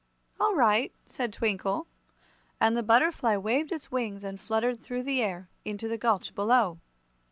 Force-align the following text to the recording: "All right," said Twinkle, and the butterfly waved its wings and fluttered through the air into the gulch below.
"All 0.39 0.55
right," 0.55 0.91
said 1.05 1.31
Twinkle, 1.31 1.85
and 2.59 2.75
the 2.75 2.81
butterfly 2.81 3.37
waved 3.37 3.71
its 3.71 3.91
wings 3.91 4.23
and 4.23 4.41
fluttered 4.41 4.81
through 4.81 5.03
the 5.03 5.21
air 5.21 5.47
into 5.63 5.87
the 5.87 5.95
gulch 5.99 6.33
below. 6.33 6.79